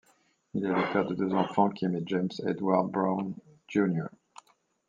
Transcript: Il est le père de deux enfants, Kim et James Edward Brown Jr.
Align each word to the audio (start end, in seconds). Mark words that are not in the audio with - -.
Il 0.55 0.65
est 0.65 0.67
le 0.69 0.91
père 0.91 1.05
de 1.05 1.13
deux 1.13 1.31
enfants, 1.31 1.69
Kim 1.69 1.95
et 1.95 2.01
James 2.07 2.29
Edward 2.47 2.89
Brown 2.89 3.35
Jr. 3.67 4.05